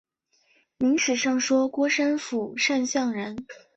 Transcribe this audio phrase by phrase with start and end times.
[0.79, 3.37] 明史上说郭山甫善相人。